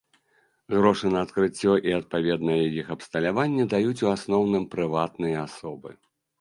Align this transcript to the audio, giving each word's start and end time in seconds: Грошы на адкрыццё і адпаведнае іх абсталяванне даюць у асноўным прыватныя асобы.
Грошы 0.75 1.05
на 1.15 1.19
адкрыццё 1.25 1.73
і 1.89 1.93
адпаведнае 1.99 2.57
іх 2.81 2.91
абсталяванне 2.97 3.69
даюць 3.77 4.03
у 4.09 4.13
асноўным 4.17 4.69
прыватныя 4.75 5.37
асобы. 5.49 5.89